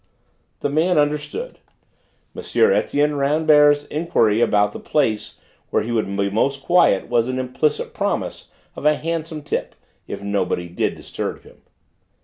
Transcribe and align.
The 0.61 0.69
man 0.71 0.97
understood. 0.97 1.59
M. 2.35 2.41
Etienne 2.73 3.17
Rambert's 3.17 3.85
enquiry 3.91 4.41
about 4.41 4.71
the 4.71 4.79
place 4.79 5.37
where 5.69 5.83
he 5.83 5.91
would 5.91 6.07
be 6.17 6.27
most 6.27 6.63
quiet, 6.63 7.07
was 7.07 7.27
an 7.27 7.37
implicit 7.37 7.93
promise 7.93 8.47
of 8.75 8.83
a 8.87 8.95
handsome 8.95 9.43
tip 9.43 9.75
if 10.07 10.23
nobody 10.23 10.67
did 10.69 10.95
disturb 10.95 11.43
him. 11.43 11.61